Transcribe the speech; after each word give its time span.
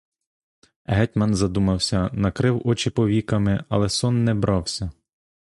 Гетьман 0.87 1.35
задумався, 1.35 2.09
накрив 2.13 2.61
очі 2.67 2.89
повіками, 2.89 3.63
але 3.69 3.89
сон 3.89 4.23
не 4.23 4.33
брався. 4.33 4.91